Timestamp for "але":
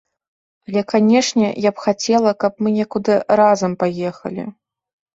0.71-0.81